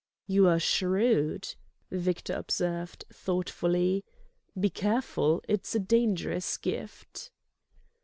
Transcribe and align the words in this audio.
"You 0.25 0.47
are 0.47 0.57
shrewd," 0.59 1.53
Victor 1.91 2.33
observed, 2.33 3.05
thoughtfully. 3.13 4.03
"Be 4.59 4.71
careful: 4.71 5.43
it 5.47 5.61
is 5.67 5.75
a 5.75 5.79
dangerous 5.79 6.57
gift." 6.57 7.29